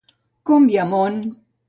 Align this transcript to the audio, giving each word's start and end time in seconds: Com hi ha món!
Com 0.51 0.65
hi 0.71 0.79
ha 0.81 0.87
món! 0.95 1.21